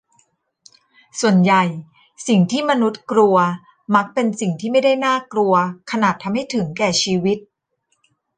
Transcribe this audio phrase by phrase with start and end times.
[1.21, 1.63] ส่วนใหญ่
[2.27, 3.37] สิ่งที่มนุษย์กลัว
[3.95, 5.53] มักเป็นสิ่งที่ไม่ได้น่ากลัว
[5.91, 7.37] ขนาดทำให้ถึงแก่ชีวิต